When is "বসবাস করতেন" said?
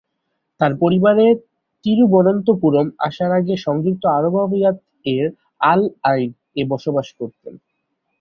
6.71-7.53